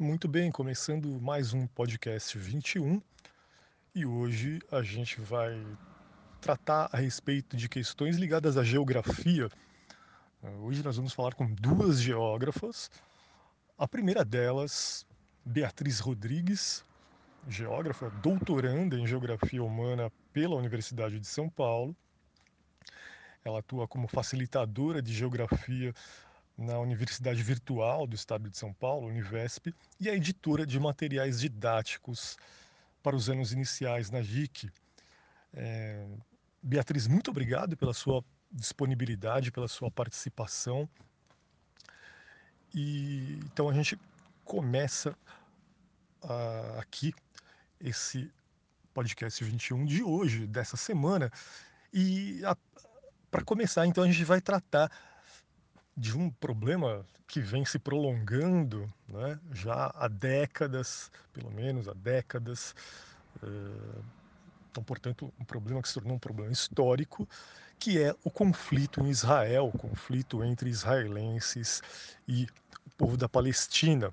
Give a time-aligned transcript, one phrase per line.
[0.00, 3.02] Muito bem, começando mais um podcast 21
[3.94, 5.62] e hoje a gente vai
[6.40, 9.50] tratar a respeito de questões ligadas à geografia.
[10.62, 12.90] Hoje nós vamos falar com duas geógrafas.
[13.76, 15.04] A primeira delas,
[15.44, 16.82] Beatriz Rodrigues,
[17.46, 21.94] geógrafa, doutoranda em geografia humana pela Universidade de São Paulo.
[23.44, 25.92] Ela atua como facilitadora de geografia
[26.60, 32.36] na Universidade Virtual do Estado de São Paulo, Univesp, e a editora de materiais didáticos
[33.02, 34.70] para os anos iniciais na JIC.
[35.54, 36.06] É...
[36.62, 38.22] Beatriz, muito obrigado pela sua
[38.52, 40.86] disponibilidade, pela sua participação.
[42.74, 43.98] E então a gente
[44.44, 45.16] começa
[46.22, 47.14] uh, aqui
[47.80, 48.30] esse
[48.92, 51.32] podcast 21 de hoje, dessa semana.
[51.92, 52.42] E
[53.30, 54.90] para começar, então a gente vai tratar
[56.00, 62.74] de um problema que vem se prolongando né, já há décadas, pelo menos há décadas.
[63.42, 64.00] Eh,
[64.70, 67.28] então, portanto, um problema que se tornou um problema histórico,
[67.78, 71.82] que é o conflito em Israel, o conflito entre israelenses
[72.26, 72.48] e
[72.86, 74.10] o povo da Palestina.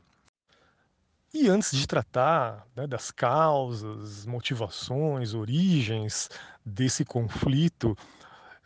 [1.33, 6.29] E antes de tratar né, das causas, motivações, origens
[6.65, 7.97] desse conflito,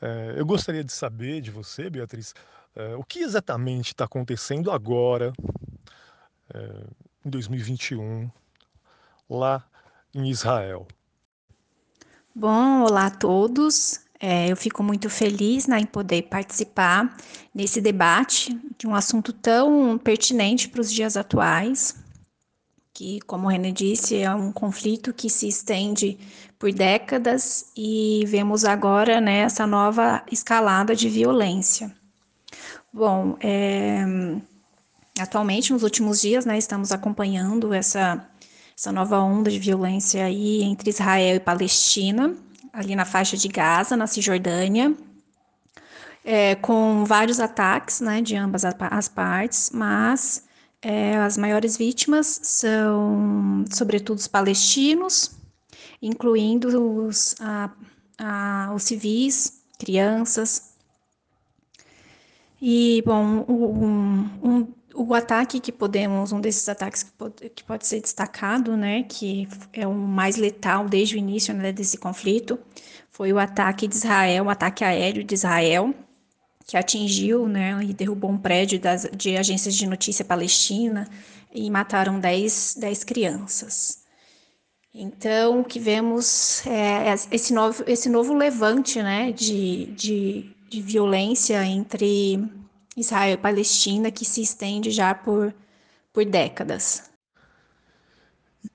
[0.01, 2.33] eh, eu gostaria de saber de você, Beatriz,
[2.75, 5.33] é, o que exatamente está acontecendo agora,
[6.53, 6.83] é,
[7.25, 8.29] em 2021,
[9.29, 9.63] lá
[10.13, 10.87] em Israel?
[12.33, 13.99] Bom, olá a todos.
[14.19, 17.17] É, eu fico muito feliz né, em poder participar
[17.53, 21.95] nesse debate de um assunto tão pertinente para os dias atuais,
[22.93, 26.19] que, como o René disse, é um conflito que se estende
[26.59, 31.91] por décadas e vemos agora né, essa nova escalada de violência.
[32.93, 34.03] Bom, é,
[35.17, 38.27] atualmente, nos últimos dias, né, estamos acompanhando essa,
[38.77, 42.35] essa nova onda de violência aí entre Israel e Palestina,
[42.73, 44.93] ali na faixa de Gaza, na Cisjordânia,
[46.25, 50.43] é, com vários ataques né, de ambas as partes, mas
[50.81, 55.31] é, as maiores vítimas são, sobretudo, os palestinos,
[56.01, 57.69] incluindo os, a,
[58.17, 60.70] a, os civis, crianças,
[62.61, 67.87] e, bom, um, um, o ataque que podemos, um desses ataques que pode, que pode
[67.87, 72.59] ser destacado, né, que é o mais letal desde o início né, desse conflito,
[73.09, 75.93] foi o ataque de Israel, o ataque aéreo de Israel,
[76.67, 81.07] que atingiu né, e derrubou um prédio das, de agências de notícia palestina
[81.51, 84.01] e mataram 10, 10 crianças.
[84.93, 91.61] Então, o que vemos é esse novo, esse novo levante né, de, de de violência
[91.65, 92.49] entre
[92.95, 95.53] Israel e Palestina que se estende já por,
[96.13, 97.11] por décadas.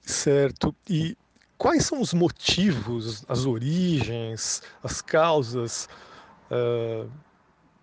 [0.02, 0.76] Certo.
[0.90, 1.16] E
[1.56, 5.88] quais são os motivos, as origens, as causas
[6.50, 7.10] uh,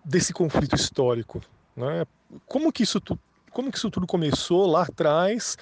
[0.04, 1.42] desse conflito histórico?
[1.76, 2.06] Né?
[2.46, 3.18] Como, que isso tu,
[3.50, 5.58] como que isso tudo começou lá atrás?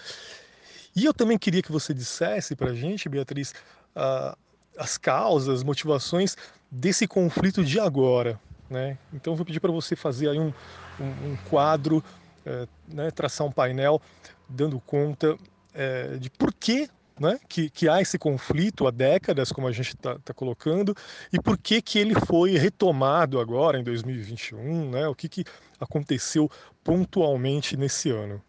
[0.94, 3.54] E eu também queria que você dissesse para a gente, Beatriz,
[3.96, 4.36] uh,
[4.76, 6.36] as causas, motivações
[6.72, 8.40] desse conflito de agora.
[8.70, 8.96] Né?
[9.12, 10.52] Então, vou pedir para você fazer aí um,
[10.98, 12.02] um, um quadro,
[12.46, 14.00] é, né, traçar um painel
[14.48, 15.36] dando conta
[15.74, 16.88] é, de por que,
[17.20, 20.96] né, que, que, há esse conflito há décadas, como a gente está tá colocando,
[21.30, 25.06] e por que, que ele foi retomado agora, em 2021, né?
[25.06, 25.44] o que, que
[25.78, 26.50] aconteceu
[26.82, 28.42] pontualmente nesse ano.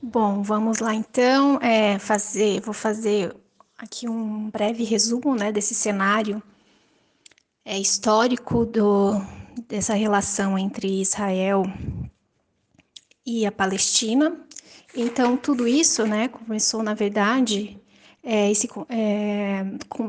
[0.00, 3.34] Bom, vamos lá então é, fazer, vou fazer
[3.76, 6.42] aqui um breve resumo né, desse cenário
[7.64, 9.20] é, histórico do,
[9.68, 11.64] dessa relação entre Israel
[13.24, 14.40] e a Palestina.
[14.94, 17.78] Então, tudo isso né, começou, na verdade,
[18.22, 19.64] é, esse, é,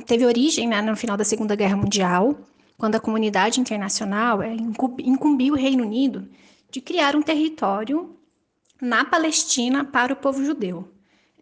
[0.06, 2.40] teve origem né, no final da Segunda Guerra Mundial,
[2.78, 4.56] quando a comunidade internacional é,
[5.04, 6.30] incumbiu o Reino Unido
[6.72, 8.16] de criar um território
[8.82, 10.88] na Palestina para o povo judeu.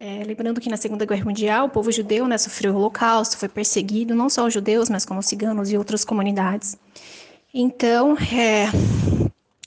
[0.00, 3.48] É, lembrando que na Segunda Guerra Mundial o povo judeu né, sofreu o Holocausto, foi
[3.48, 6.76] perseguido, não só os judeus, mas como os ciganos e outras comunidades.
[7.52, 8.66] Então, é,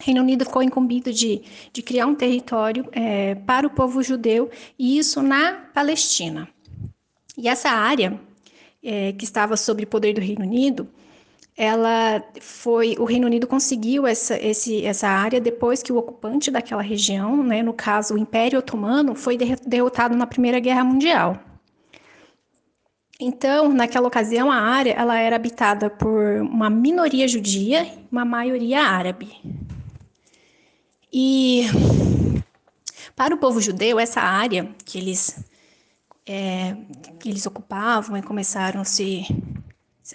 [0.01, 1.41] Reino Unido ficou incumbido de,
[1.73, 4.49] de criar um território é, para o povo judeu,
[4.79, 6.47] e isso na Palestina.
[7.37, 8.17] E essa área
[8.81, 10.87] é, que estava sob o poder do Reino Unido
[11.57, 16.81] ela foi o Reino Unido conseguiu essa, esse, essa área depois que o ocupante daquela
[16.81, 21.37] região, né, no caso o Império Otomano, foi derrotado na Primeira Guerra Mundial.
[23.19, 28.81] Então, naquela ocasião, a área ela era habitada por uma minoria judia e uma maioria
[28.81, 29.29] árabe.
[31.13, 31.67] E
[33.15, 35.43] Para o povo judeu, essa área que eles,
[36.25, 36.75] é,
[37.19, 39.25] que eles ocupavam e começaram a se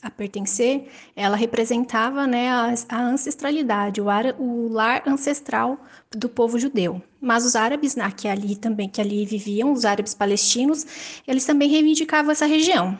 [0.03, 5.79] a pertencer, ela representava né, a, a ancestralidade, o, ar, o, lar ancestral
[6.11, 7.03] do povo judeu.
[7.21, 10.87] Mas os árabes, né, que ali também que ali viviam, os árabes palestinos,
[11.27, 12.99] eles também reivindicavam essa região.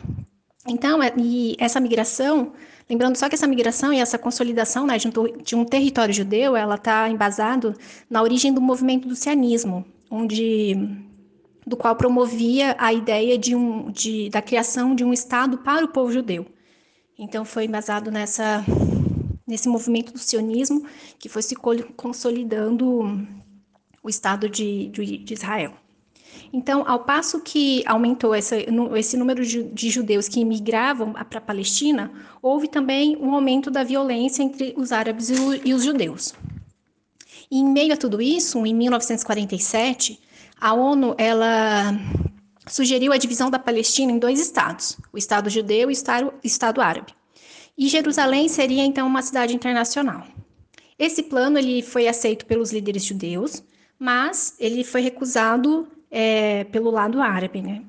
[0.67, 2.51] Então, é, e essa migração,
[2.89, 5.11] lembrando só que essa migração e essa consolidação né, de, um,
[5.43, 7.73] de um território judeu, ela está embasado
[8.09, 10.75] na origem do movimento do sionismo, onde
[11.67, 15.89] do qual promovia a ideia de um, de, da criação de um Estado para o
[15.89, 16.45] povo judeu.
[17.17, 18.63] Então foi embasado nessa
[19.47, 20.85] nesse movimento do sionismo
[21.17, 23.25] que foi se consolidando
[24.03, 25.73] o Estado de, de, de Israel.
[26.51, 28.55] Então, ao passo que aumentou essa,
[28.97, 32.11] esse número de judeus que imigravam para a Palestina,
[32.41, 36.33] houve também um aumento da violência entre os árabes e os judeus.
[37.49, 40.19] E em meio a tudo isso, em 1947,
[40.59, 41.93] a ONU ela
[42.67, 47.13] sugeriu a divisão da Palestina em dois estados, o Estado judeu e o Estado, árabe.
[47.77, 50.25] E Jerusalém seria então uma cidade internacional.
[50.97, 53.63] Esse plano ele foi aceito pelos líderes judeus,
[53.99, 57.61] mas ele foi recusado é, pelo lado árabe.
[57.61, 57.83] Né?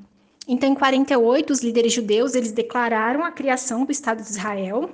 [0.47, 4.91] Então, em 48, os líderes judeus eles declararam a criação do Estado de Israel.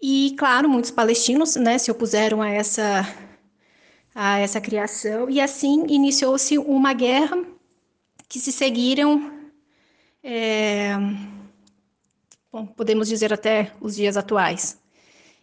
[0.00, 3.04] E, claro, muitos palestinos né, se opuseram a essa,
[4.14, 5.28] a essa criação.
[5.28, 7.44] E assim iniciou-se uma guerra
[8.28, 9.32] que se seguiram,
[10.22, 10.92] é,
[12.52, 14.78] bom, podemos dizer até os dias atuais.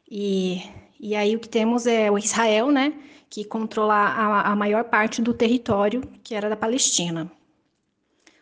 [0.10, 0.62] E,
[1.00, 2.94] e aí o que temos é o Israel, né,
[3.30, 7.32] que controla a, a maior parte do território que era da Palestina.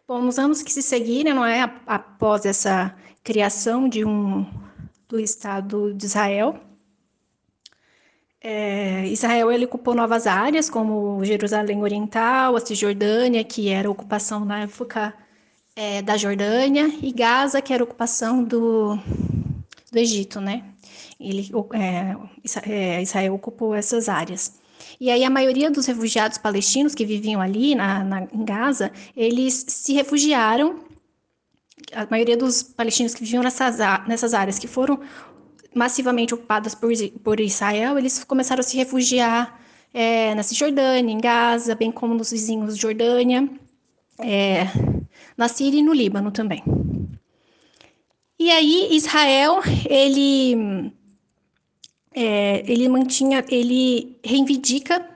[0.06, 2.94] Bom, nos anos que se seguiram, não é, após essa
[3.24, 4.46] criação de um
[5.08, 6.60] do Estado de Israel,
[8.44, 14.64] é, Israel ele ocupou novas áreas, como Jerusalém Oriental, a Cisjordânia, que era ocupação na
[14.64, 15.14] época
[15.76, 18.98] é, da Jordânia, e Gaza, que era ocupação do,
[19.90, 20.62] do Egito, né?
[21.18, 22.18] Ele, é,
[22.70, 24.60] é, Israel ocupou essas áreas.
[25.00, 29.66] E aí a maioria dos refugiados palestinos que viviam ali na, na, em Gaza, eles
[29.70, 30.84] se refugiaram.
[31.94, 35.00] A maioria dos palestinos que viviam nessas, nessas áreas que foram
[35.74, 36.92] massivamente ocupadas por,
[37.24, 39.60] por Israel, eles começaram a se refugiar
[39.94, 43.50] é, na Cisjordânia, em Gaza, bem como nos vizinhos de Jordânia,
[44.20, 44.68] é,
[45.38, 46.64] na Síria e no Líbano também.
[48.40, 50.92] E aí Israel, ele,
[52.14, 55.10] é, ele mantinha, ele reivindica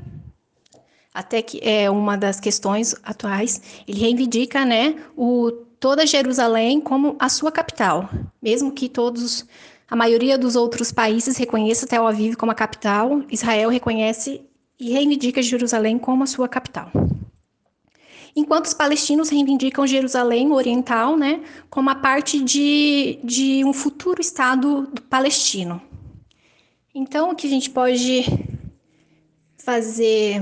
[1.18, 7.28] até que é uma das questões atuais, ele reivindica, né, o toda Jerusalém como a
[7.28, 8.08] sua capital,
[8.40, 9.44] mesmo que todos
[9.90, 14.42] a maioria dos outros países reconhece Tel Aviv como a capital, Israel reconhece
[14.78, 16.92] e reivindica Jerusalém como a sua capital.
[18.36, 24.92] Enquanto os palestinos reivindicam Jerusalém Oriental né, como a parte de, de um futuro Estado
[25.10, 25.82] palestino.
[26.94, 28.26] Então, o que a gente pode
[29.58, 30.42] fazer,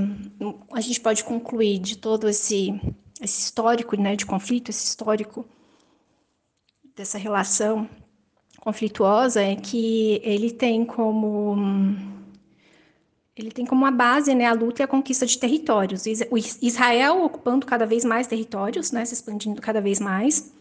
[0.72, 2.78] a gente pode concluir de todo esse,
[3.22, 5.46] esse histórico né, de conflito, esse histórico
[6.94, 7.88] dessa relação
[8.66, 11.54] conflituosa é que ele tem como
[13.36, 16.04] ele tem como uma base né, a luta e a conquista de territórios.
[16.60, 20.52] Israel ocupando cada vez mais territórios, né, se expandindo cada vez mais.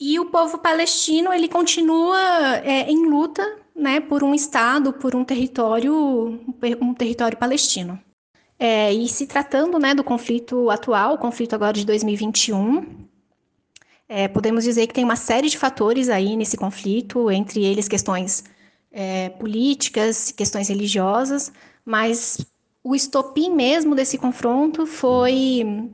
[0.00, 5.22] E o povo palestino ele continua é, em luta né, por um estado, por um
[5.22, 6.40] território,
[6.80, 8.00] um território palestino.
[8.58, 13.09] É, e se tratando né, do conflito atual, o conflito agora de 2021,
[14.12, 18.42] é, podemos dizer que tem uma série de fatores aí nesse conflito, entre eles questões
[18.90, 21.52] é, políticas, questões religiosas,
[21.84, 22.44] mas
[22.82, 25.88] o estopim mesmo desse confronto foi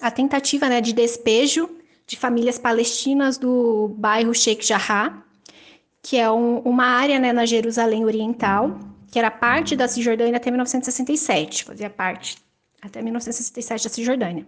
[0.00, 1.70] a tentativa né, de despejo
[2.04, 5.22] de famílias palestinas do bairro Sheikh Jarrah,
[6.02, 8.76] que é um, uma área né, na Jerusalém Oriental,
[9.08, 12.42] que era parte da Cisjordânia até 1967, fazia parte
[12.82, 14.44] até 1967 da Cisjordânia,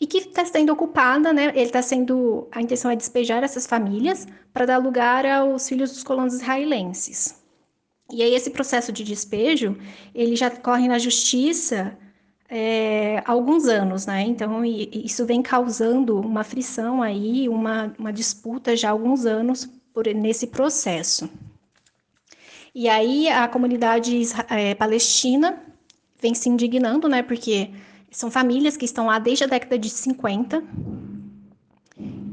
[0.00, 1.52] e que está sendo ocupada, né?
[1.54, 6.02] Ele está sendo, a intenção é despejar essas famílias para dar lugar aos filhos dos
[6.02, 7.40] colonos israelenses.
[8.10, 9.76] E aí esse processo de despejo,
[10.12, 11.96] ele já corre na justiça
[12.48, 14.22] é, há alguns anos, né?
[14.22, 20.06] Então isso vem causando uma frição aí, uma, uma disputa já há alguns anos por
[20.08, 21.30] nesse processo.
[22.74, 25.62] E aí a comunidade é, palestina
[26.26, 27.22] vem se indignando, né?
[27.22, 27.70] Porque
[28.10, 30.62] são famílias que estão lá desde a década de 50.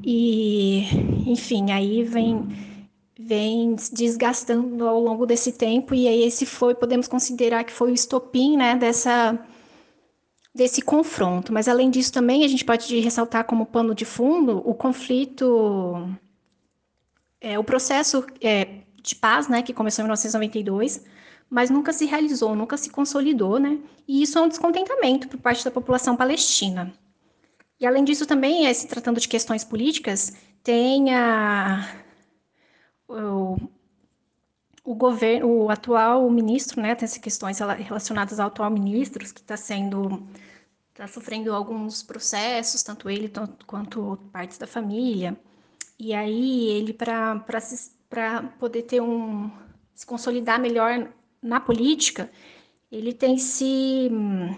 [0.03, 0.85] E,
[1.27, 2.73] enfim, aí vem
[3.17, 7.93] vem desgastando ao longo desse tempo e aí esse foi, podemos considerar que foi o
[7.93, 9.39] estopim, né, dessa
[10.53, 11.53] desse confronto.
[11.53, 16.09] Mas além disso também a gente pode ressaltar como pano de fundo o conflito,
[17.39, 21.03] é, o processo é, de paz, né, que começou em 1992,
[21.49, 23.77] mas nunca se realizou, nunca se consolidou, né?
[24.07, 26.91] E isso é um descontentamento por parte da população palestina.
[27.79, 30.33] E além disso também, é, se tratando de questões políticas,
[30.63, 31.85] tem a,
[33.07, 33.57] o,
[34.83, 39.57] o governo, o atual ministro, né, tem essas questões relacionadas ao atual ministro, que está
[39.57, 40.25] sendo,
[40.91, 43.31] está sofrendo alguns processos, tanto ele
[43.67, 45.37] quanto partes da família.
[45.99, 47.43] E aí ele, para
[48.59, 49.51] poder ter um,
[49.93, 51.09] se consolidar melhor
[51.41, 52.29] na política,
[52.91, 54.55] ele tem se hum,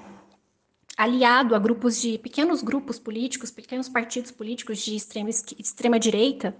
[0.97, 6.55] aliado a grupos de pequenos grupos políticos, pequenos partidos políticos de extrema, extrema direita,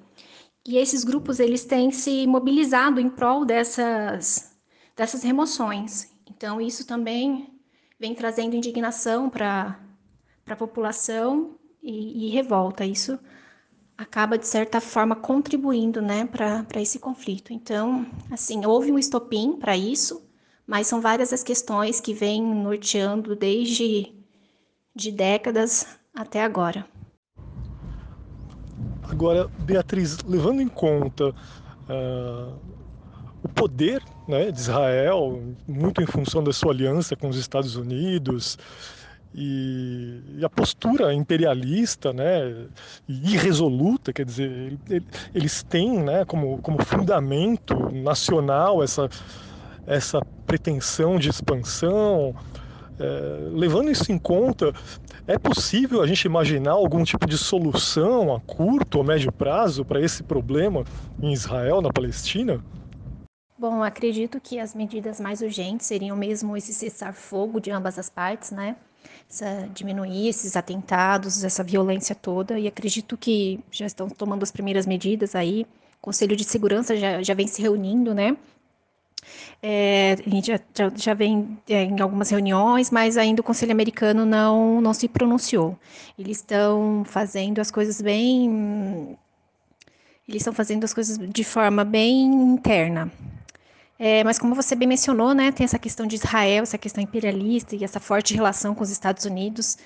[0.68, 4.58] e esses grupos eles têm se mobilizado em prol dessas,
[4.96, 6.12] dessas remoções.
[6.28, 7.54] Então, isso também
[8.00, 9.80] vem trazendo indignação para
[10.48, 12.84] a população e, e, revolta.
[12.84, 13.20] Isso
[13.98, 17.54] acaba, de certa forma, contribuindo né, para esse conflito.
[17.54, 20.24] Então, assim, houve um estopim para isso,
[20.68, 24.14] mas são várias as questões que vêm norteando desde
[24.96, 26.86] de décadas até agora.
[29.04, 32.56] Agora, Beatriz, levando em conta uh,
[33.44, 38.58] o poder né, de Israel, muito em função da sua aliança com os Estados Unidos,
[39.38, 42.68] e, e, a postura imperialista né,
[43.06, 44.80] irresoluta, quer dizer,
[45.34, 49.10] eles têm né, como, como fundamento nacional essa,
[49.86, 52.34] essa pretensão de expansão.
[52.98, 54.74] É, levando isso em conta,
[55.28, 60.00] é possível a gente imaginar algum tipo de solução a curto ou médio prazo para
[60.00, 60.86] esse problema
[61.22, 62.64] em Israel, na Palestina?
[63.58, 68.52] Bom, acredito que as medidas mais urgentes seriam mesmo esse cessar-fogo de ambas as partes,
[68.52, 68.78] né?
[69.30, 74.86] Essa, diminuir esses atentados, essa violência toda, e acredito que já estão tomando as primeiras
[74.86, 75.66] medidas aí.
[76.00, 78.38] O Conselho de Segurança já, já vem se reunindo, né?
[79.62, 83.72] É, a gente já, já, já vem é, em algumas reuniões, mas ainda o Conselho
[83.72, 85.78] Americano não, não se pronunciou.
[86.18, 89.18] Eles estão fazendo as coisas bem.
[90.28, 93.12] Eles estão fazendo as coisas de forma bem interna.
[93.98, 97.76] É, mas como você bem mencionou, né, tem essa questão de Israel, essa questão imperialista
[97.76, 99.78] e essa forte relação com os Estados Unidos,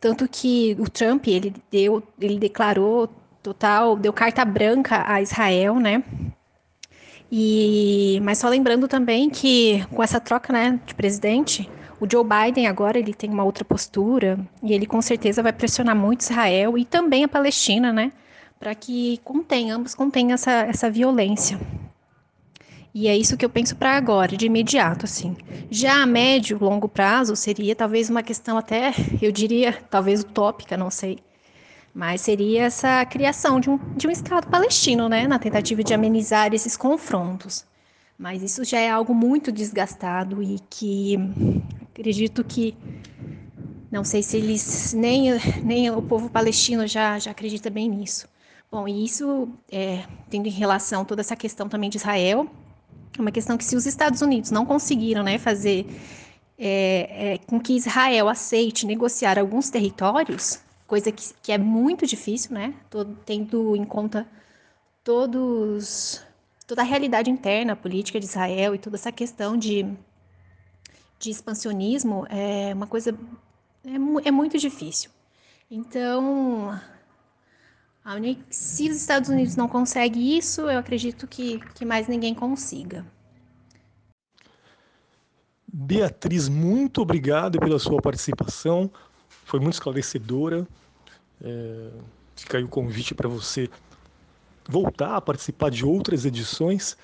[0.00, 3.10] tanto que o Trump ele deu, ele declarou
[3.42, 6.02] total, deu carta branca a Israel, né,
[7.30, 11.68] e, mas só lembrando também que com essa troca né, de presidente,
[12.00, 15.94] o Joe Biden agora ele tem uma outra postura e ele com certeza vai pressionar
[15.94, 18.12] muito Israel e também a Palestina, né,
[18.58, 21.60] para que contém, ambos contenham essa, essa violência.
[23.00, 25.36] E é isso que eu penso para agora, de imediato, assim.
[25.70, 30.90] Já a médio, longo prazo, seria talvez uma questão até, eu diria, talvez utópica, não
[30.90, 31.20] sei,
[31.94, 36.52] mas seria essa criação de um, de um Estado palestino, né, na tentativa de amenizar
[36.52, 37.64] esses confrontos.
[38.18, 41.16] Mas isso já é algo muito desgastado e que
[41.92, 42.74] acredito que
[43.92, 48.26] não sei se eles nem, nem o povo palestino já, já acredita bem nisso.
[48.68, 52.50] Bom, e isso é, tendo em relação toda essa questão também de Israel,
[53.18, 55.86] uma questão que se os Estados Unidos não conseguiram né, fazer
[56.58, 62.52] é, é, com que Israel aceite negociar alguns territórios, coisa que, que é muito difícil,
[62.52, 62.74] né?
[62.90, 64.26] Todo, tendo em conta
[65.04, 66.22] todos
[66.66, 69.86] toda a realidade interna, a política de Israel e toda essa questão de,
[71.18, 73.18] de expansionismo é uma coisa
[73.84, 75.10] é, é muito difícil.
[75.70, 76.78] Então,
[78.50, 83.06] se os Estados Unidos não conseguem isso, eu acredito que, que mais ninguém consiga.
[85.70, 88.90] Beatriz, muito obrigado pela sua participação
[89.48, 90.68] foi muito esclarecedora.
[91.42, 91.90] É,
[92.36, 93.68] fica aí o convite para você
[94.68, 96.96] voltar a participar de outras edições.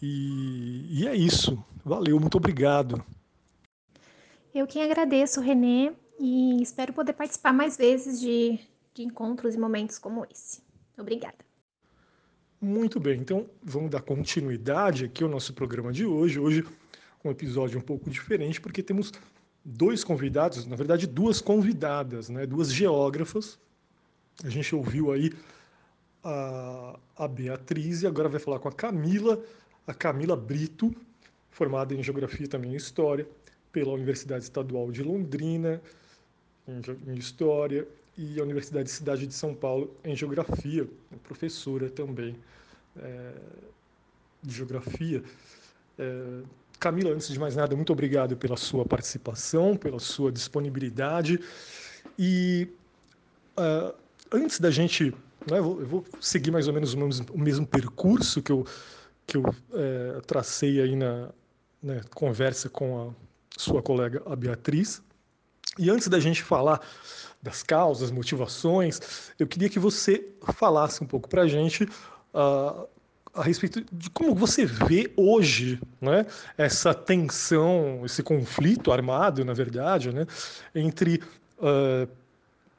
[0.00, 1.62] E, e, é isso.
[1.82, 3.02] Valeu, muito obrigado.
[4.54, 8.60] Eu que agradeço, Renê, e espero poder participar mais vezes de,
[8.94, 10.62] de encontros e momentos como esse.
[10.98, 11.38] Obrigada.
[12.60, 16.38] Muito bem, então vamos dar continuidade aqui ao nosso programa de hoje.
[16.38, 16.64] Hoje
[17.24, 19.12] um episódio um pouco diferente, porque temos
[19.64, 23.58] dois convidados, na verdade duas convidadas, né, duas geógrafas.
[24.44, 25.32] A gente ouviu aí
[26.22, 29.42] a, a Beatriz e agora vai falar com a Camila,
[29.86, 30.94] a Camila Brito,
[31.50, 33.26] formada em Geografia e também em História
[33.70, 35.80] pela Universidade Estadual de Londrina,
[36.66, 40.86] em, em História, e a Universidade Cidade de São Paulo em Geografia,
[41.22, 42.36] professora também
[42.96, 43.32] é,
[44.42, 45.22] de Geografia.
[45.98, 46.42] É,
[46.78, 51.38] Camila, antes de mais nada, muito obrigado pela sua participação, pela sua disponibilidade.
[52.18, 52.68] E
[53.56, 53.94] uh,
[54.32, 55.14] antes da gente.
[55.48, 58.50] Né, eu, vou, eu, vou, seguir mais ou menos o mesmo, o mesmo percurso que
[58.50, 58.66] eu,
[59.26, 61.30] que eu é, tracei aí na
[61.82, 63.14] né, conversa com a
[63.58, 65.02] sua colega, a Beatriz.
[65.78, 66.80] E antes da gente falar
[67.42, 72.86] das causas, motivações, eu queria que você falasse um pouco para a gente uh,
[73.34, 76.26] a respeito de como você vê hoje né,
[76.56, 80.26] essa tensão, esse conflito armado, na verdade, né,
[80.74, 81.20] entre
[81.58, 82.08] uh,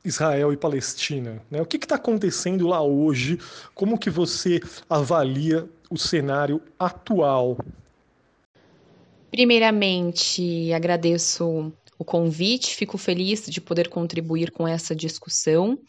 [0.05, 1.41] Israel e Palestina.
[1.49, 1.61] Né?
[1.61, 3.39] O que está acontecendo lá hoje?
[3.73, 7.57] Como que você avalia o cenário atual?
[9.31, 15.79] Primeiramente, agradeço o convite, fico feliz de poder contribuir com essa discussão.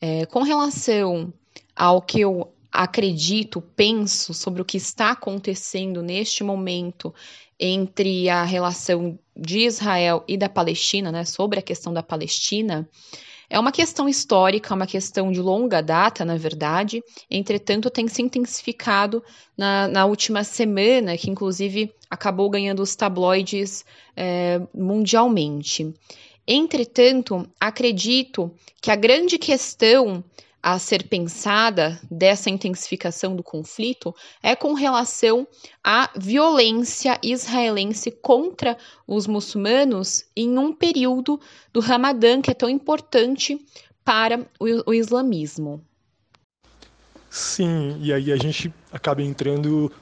[0.00, 1.32] É, com relação
[1.74, 7.12] ao que eu acredito, penso sobre o que está acontecendo neste momento
[7.58, 12.86] entre a relação de Israel e da Palestina, né, sobre a questão da Palestina,
[13.48, 19.22] é uma questão histórica, uma questão de longa data, na verdade, entretanto, tem se intensificado
[19.56, 23.84] na, na última semana, que inclusive acabou ganhando os tabloides
[24.16, 25.94] é, mundialmente.
[26.46, 30.22] Entretanto, acredito que a grande questão
[30.62, 35.46] a ser pensada dessa intensificação do conflito é com relação
[35.82, 41.40] à violência israelense contra os muçulmanos em um período
[41.72, 43.64] do Ramadã que é tão importante
[44.04, 45.84] para o, o islamismo.
[47.30, 49.92] Sim, e aí a gente acaba entrando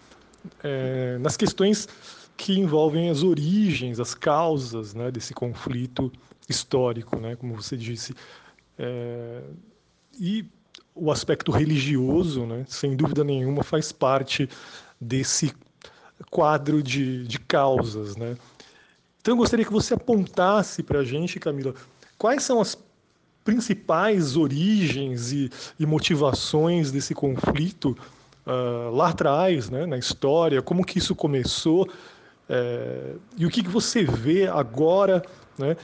[0.62, 1.88] é, nas questões
[2.36, 6.12] que envolvem as origens, as causas né, desse conflito
[6.48, 8.14] histórico, né, como você disse.
[8.78, 9.42] É,
[10.18, 10.44] e
[10.94, 14.48] o aspecto religioso, né, sem dúvida nenhuma, faz parte
[15.00, 15.54] desse
[16.30, 18.16] quadro de, de causas.
[18.16, 18.36] Né?
[19.20, 21.74] Então, eu gostaria que você apontasse para a gente, Camila,
[22.18, 22.76] quais são as
[23.44, 27.96] principais origens e, e motivações desse conflito
[28.46, 31.88] uh, lá atrás, né, na história, como que isso começou
[32.48, 35.22] é, e o que, que você vê agora
[35.58, 35.76] né,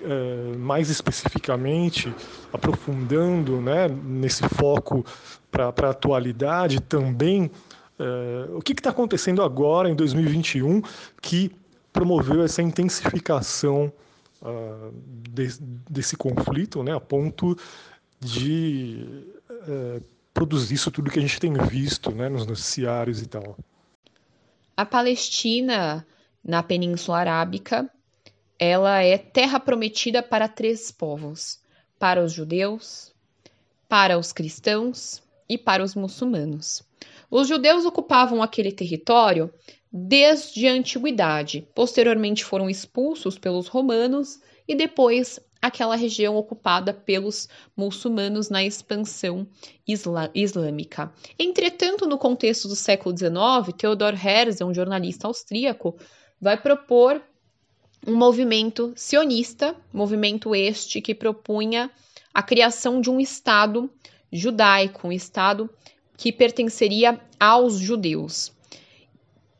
[0.00, 2.12] eh, mais especificamente,
[2.52, 5.04] aprofundando né, nesse foco
[5.50, 7.50] para a atualidade também,
[7.98, 10.82] uh, o que está acontecendo agora em 2021
[11.20, 11.50] que
[11.92, 13.92] promoveu essa intensificação
[14.42, 14.94] uh,
[15.30, 15.48] de,
[15.90, 17.56] desse conflito, né, a ponto
[18.20, 19.04] de
[20.38, 23.58] produzir isso tudo que a gente tem visto né, nos noticiários e tal.
[24.76, 26.06] A Palestina,
[26.44, 27.90] na Península Arábica,
[28.56, 31.58] ela é terra prometida para três povos:
[31.98, 33.12] para os judeus,
[33.88, 36.84] para os cristãos e para os muçulmanos.
[37.28, 39.52] Os judeus ocupavam aquele território
[39.92, 41.66] desde a antiguidade.
[41.74, 49.46] Posteriormente foram expulsos pelos romanos e depois aquela região ocupada pelos muçulmanos na expansão
[50.34, 51.12] islâmica.
[51.38, 55.96] Entretanto, no contexto do século XIX, Theodor Herzl, um jornalista austríaco,
[56.40, 57.20] vai propor
[58.06, 61.90] um movimento sionista, movimento este que propunha
[62.32, 63.90] a criação de um Estado
[64.32, 65.68] judaico, um Estado
[66.16, 68.52] que pertenceria aos judeus.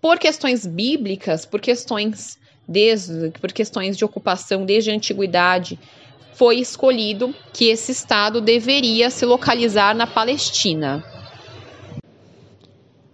[0.01, 5.79] Por questões bíblicas, por questões desde, por questões de ocupação desde a antiguidade,
[6.35, 11.03] foi escolhido que esse Estado deveria se localizar na Palestina.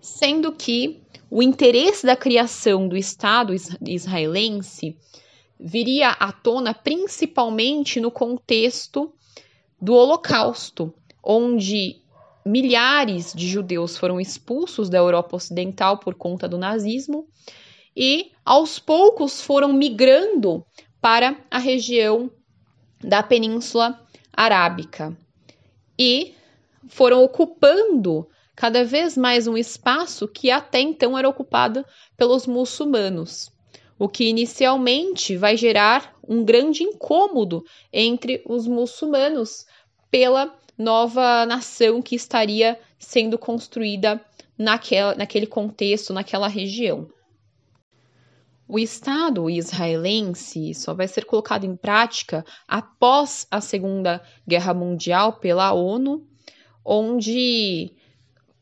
[0.00, 3.54] Sendo que o interesse da criação do Estado
[3.86, 4.96] israelense
[5.58, 9.12] viria à tona principalmente no contexto
[9.80, 12.02] do Holocausto, onde
[12.44, 17.26] milhares de judeus foram expulsos da Europa Ocidental por conta do nazismo
[17.96, 20.64] e aos poucos foram migrando
[21.00, 22.30] para a região
[23.00, 24.00] da Península
[24.32, 25.16] Arábica
[25.98, 26.34] e
[26.88, 31.84] foram ocupando cada vez mais um espaço que até então era ocupado
[32.16, 33.54] pelos muçulmanos
[33.98, 39.66] o que inicialmente vai gerar um grande incômodo entre os muçulmanos
[40.10, 44.20] pela nova nação que estaria sendo construída
[44.58, 47.08] naquela, naquele contexto, naquela região.
[48.66, 55.72] O Estado israelense só vai ser colocado em prática após a Segunda Guerra Mundial pela
[55.72, 56.26] ONU,
[56.84, 57.92] onde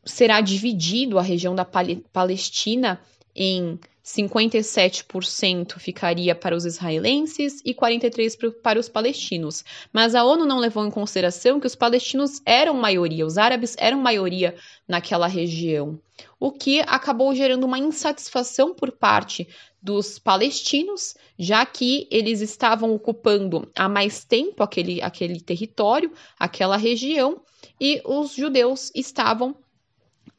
[0.03, 2.99] será dividido a região da Palestina
[3.33, 9.63] em 57% ficaria para os israelenses e 43% para os palestinos.
[9.93, 14.01] Mas a ONU não levou em consideração que os palestinos eram maioria, os árabes eram
[14.01, 15.97] maioria naquela região,
[16.37, 19.47] o que acabou gerando uma insatisfação por parte
[19.83, 27.41] dos palestinos, já que eles estavam ocupando há mais tempo aquele, aquele território, aquela região,
[27.79, 29.53] e os judeus estavam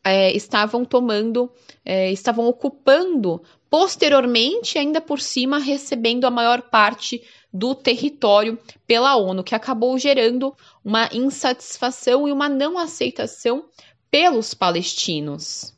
[0.02, 1.50] é, estavam tomando,
[1.84, 9.42] é, estavam ocupando posteriormente, ainda por cima, recebendo a maior parte do território pela ONU,
[9.42, 10.54] que acabou gerando
[10.84, 13.64] uma insatisfação e uma não aceitação
[14.10, 15.74] pelos palestinos.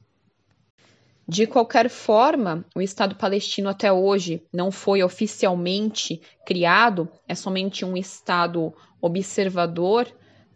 [1.28, 7.96] De qualquer forma, o Estado palestino até hoje não foi oficialmente criado, é somente um
[7.96, 10.06] Estado observador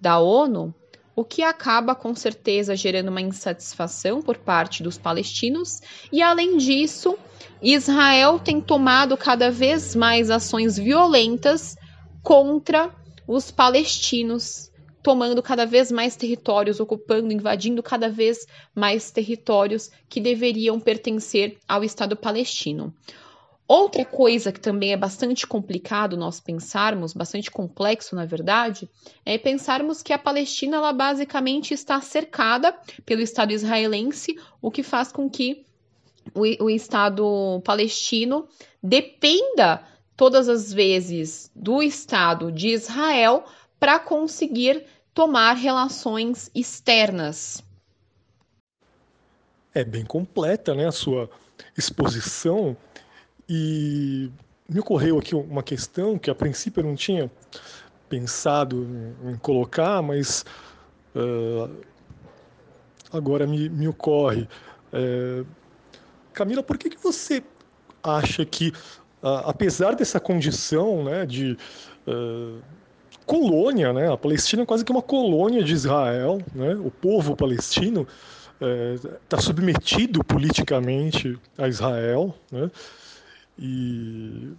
[0.00, 0.72] da ONU,
[1.16, 5.80] o que acaba com certeza gerando uma insatisfação por parte dos palestinos,
[6.12, 7.18] e além disso,
[7.60, 11.76] Israel tem tomado cada vez mais ações violentas
[12.22, 12.94] contra
[13.26, 14.69] os palestinos,
[15.02, 21.82] tomando cada vez mais territórios, ocupando, invadindo cada vez mais territórios que deveriam pertencer ao
[21.82, 22.94] Estado palestino.
[23.66, 28.90] Outra coisa que também é bastante complicado nós pensarmos, bastante complexo na verdade,
[29.24, 35.12] é pensarmos que a Palestina ela basicamente está cercada pelo Estado israelense, o que faz
[35.12, 35.64] com que
[36.34, 38.48] o, o Estado palestino
[38.82, 39.84] dependa
[40.16, 43.44] todas as vezes do Estado de Israel
[43.80, 47.64] para conseguir tomar relações externas.
[49.74, 51.30] É bem completa, né, a sua
[51.76, 52.76] exposição
[53.48, 54.30] e
[54.68, 57.30] me ocorreu aqui uma questão que a princípio eu não tinha
[58.08, 58.86] pensado
[59.24, 60.44] em, colocar, mas
[61.14, 61.70] uh,
[63.12, 64.48] agora me, me ocorre.
[64.92, 65.46] Uh,
[66.32, 67.42] Camila, por que, que você
[68.02, 68.68] acha que,
[69.22, 71.56] uh, apesar dessa condição né, de
[73.30, 78.04] colônia, né, a Palestina é quase que uma colônia de Israel, né, o povo palestino
[79.22, 82.68] está submetido politicamente a Israel, né,
[83.56, 84.50] e,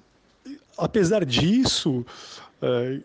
[0.77, 2.05] apesar disso,
[2.61, 2.99] é,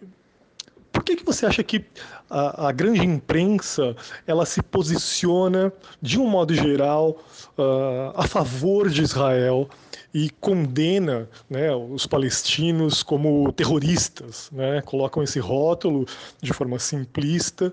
[1.06, 1.84] que, que você acha que
[2.28, 3.94] a, a, grande imprensa
[4.26, 7.18] ela se posiciona, de um modo geral,
[7.56, 9.70] uh, a favor de Israel
[10.12, 16.06] e condena né, os palestinos como terroristas, né, colocam esse rótulo
[16.42, 17.72] de forma simplista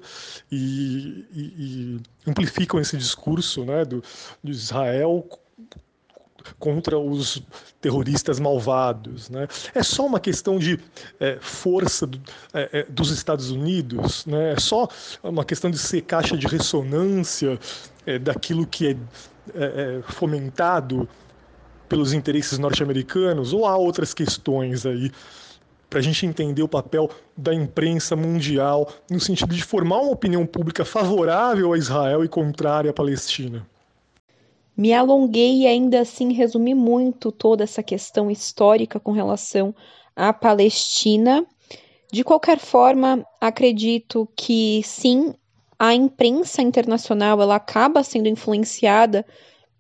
[0.52, 4.04] e, e, e amplificam esse discurso né, do,
[4.44, 5.28] de Israel
[6.60, 7.42] contra os
[7.82, 9.30] terroristas malvados.
[9.30, 9.48] Né?
[9.74, 10.80] É só uma questão de
[11.20, 12.20] é, força do,
[12.54, 14.54] é, é, dos Estados Unidos, né?
[14.54, 14.88] é só
[15.22, 17.60] uma questão de ser caixa de ressonância
[18.06, 18.92] é, daquilo que é,
[19.56, 21.08] é, é fomentado
[21.88, 25.12] pelos interesses norte-americanos, ou há outras questões aí
[25.94, 30.44] para a gente entender o papel da imprensa mundial no sentido de formar uma opinião
[30.44, 33.64] pública favorável a Israel e contrária à Palestina?
[34.76, 39.74] Me alonguei e ainda assim resumi muito toda essa questão histórica com relação
[40.16, 41.46] à Palestina.
[42.12, 45.34] De qualquer forma, acredito que sim,
[45.78, 49.26] a imprensa internacional ela acaba sendo influenciada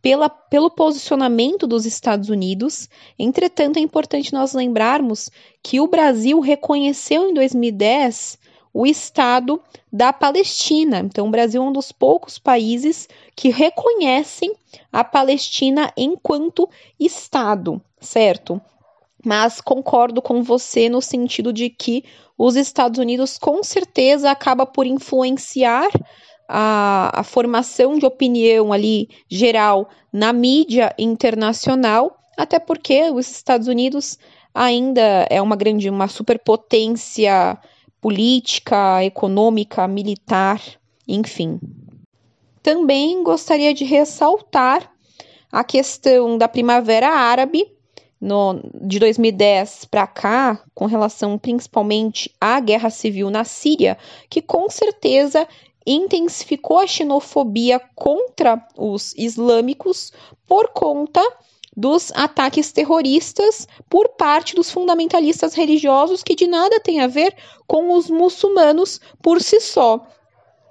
[0.01, 2.89] pela, pelo posicionamento dos Estados Unidos.
[3.17, 5.29] Entretanto, é importante nós lembrarmos
[5.63, 8.37] que o Brasil reconheceu em 2010
[8.73, 10.99] o Estado da Palestina.
[10.99, 14.51] Então, o Brasil é um dos poucos países que reconhecem
[14.91, 16.67] a Palestina enquanto
[16.99, 18.59] Estado, certo?
[19.23, 22.03] Mas concordo com você no sentido de que
[22.37, 25.87] os Estados Unidos com certeza acaba por influenciar
[26.49, 34.17] a, a formação de opinião ali geral na mídia internacional, até porque os Estados Unidos
[34.53, 37.57] ainda é uma grande, uma superpotência
[38.03, 40.61] política, econômica, militar,
[41.07, 41.57] enfim.
[42.61, 44.91] Também gostaria de ressaltar
[45.49, 47.65] a questão da Primavera Árabe,
[48.19, 53.97] no, de 2010 para cá, com relação principalmente à guerra civil na Síria,
[54.29, 55.47] que com certeza
[55.87, 60.11] intensificou a xenofobia contra os islâmicos
[60.45, 61.21] por conta
[61.75, 67.35] dos ataques terroristas por parte dos fundamentalistas religiosos que de nada tem a ver
[67.67, 70.05] com os muçulmanos por si só.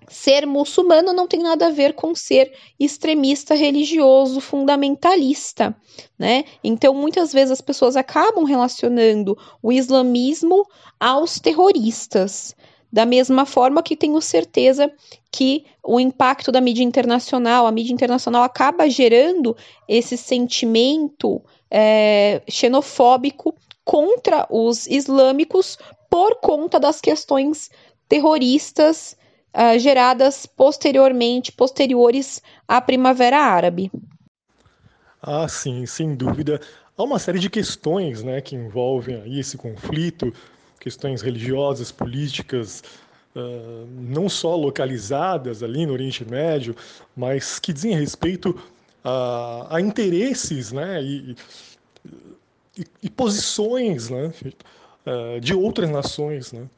[0.09, 5.75] Ser muçulmano não tem nada a ver com ser extremista religioso fundamentalista,
[6.19, 6.45] né?
[6.63, 10.67] Então, muitas vezes as pessoas acabam relacionando o islamismo
[11.01, 12.55] aos terroristas.
[12.93, 14.93] Da mesma forma que tenho certeza
[15.31, 19.57] que o impacto da mídia internacional, a mídia internacional acaba gerando
[19.89, 25.79] esse sentimento é, xenofóbico contra os islâmicos
[26.11, 27.71] por conta das questões
[28.07, 29.17] terroristas
[29.57, 33.91] uh, geradas posteriormente, posteriores à Primavera Árabe.
[35.23, 36.61] Ah, sim, sem dúvida.
[36.97, 40.33] Há uma série de questões né, que envolvem aí esse conflito,
[40.83, 42.83] questões religiosas, políticas,
[43.37, 46.75] uh, não só localizadas ali no Oriente Médio,
[47.17, 48.61] mas que dizem respeito
[49.05, 51.37] a, a interesses né, e,
[52.77, 54.35] e, e posições né,
[55.07, 56.53] uh, de outras nações.
[56.53, 56.69] Né?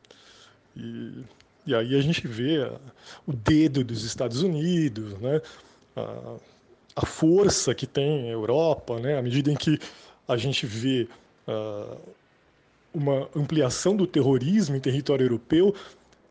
[0.77, 1.25] E,
[1.67, 2.71] e aí a gente vê
[3.27, 5.41] o dedo dos Estados Unidos, né?
[6.95, 9.17] A, força que tem a Europa, né?
[9.17, 9.79] à medida em que
[10.29, 11.09] a gente vê
[11.49, 11.97] uh,
[12.95, 15.75] uma ampliação do terrorismo em território europeu,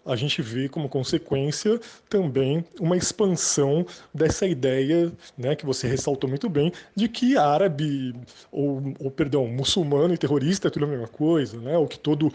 [0.06, 6.50] a gente vê como consequência também uma expansão dessa ideia, né, que você ressaltou muito
[6.50, 8.14] bem, de que árabe,
[8.52, 12.32] ou, ou perdão, muçulmano e terrorista é tudo a mesma coisa, né, ou que todo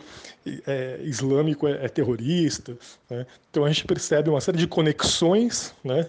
[0.66, 2.76] é, islâmico é, é terrorista.
[3.10, 3.26] Né?
[3.50, 6.08] Então a gente percebe uma série de conexões né,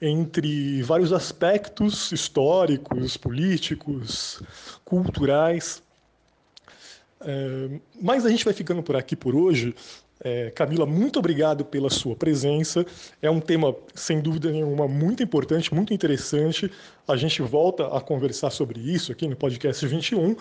[0.00, 4.42] entre vários aspectos históricos, políticos,
[4.84, 5.82] culturais.
[7.20, 9.74] É, mas a gente vai ficando por aqui por hoje.
[10.22, 12.84] É, Camila, muito obrigado pela sua presença.
[13.22, 16.70] É um tema, sem dúvida nenhuma, muito importante, muito interessante.
[17.08, 20.36] A gente volta a conversar sobre isso aqui no podcast 21.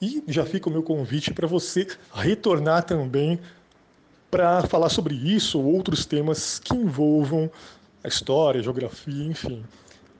[0.00, 3.40] E já fica o meu convite para você retornar também
[4.30, 7.50] para falar sobre isso ou outros temas que envolvam
[8.04, 9.64] a história, a geografia, enfim.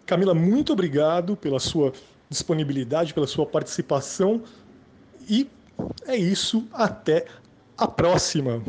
[0.07, 1.93] Camila, muito obrigado pela sua
[2.31, 4.43] disponibilidade, pela sua participação.
[5.29, 5.49] E
[6.07, 6.67] é isso.
[6.73, 7.27] Até
[7.77, 8.63] a próxima!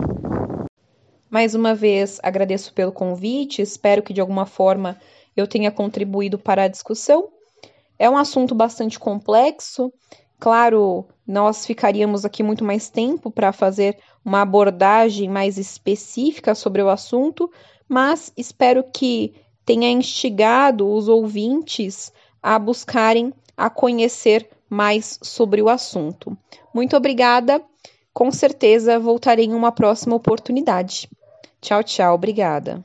[1.30, 4.98] Mais uma vez, agradeço pelo convite, espero que de alguma forma
[5.36, 7.30] eu tenha contribuído para a discussão.
[8.00, 9.92] É um assunto bastante complexo,
[10.40, 16.90] claro, nós ficaríamos aqui muito mais tempo para fazer uma abordagem mais específica sobre o
[16.90, 17.52] assunto,
[17.88, 19.34] mas espero que
[19.66, 26.38] tenha instigado os ouvintes a buscarem a conhecer mais sobre o assunto.
[26.74, 27.62] Muito obrigada
[28.18, 31.08] com certeza voltarei em uma próxima oportunidade.
[31.62, 32.84] Tchau, tchau, obrigada.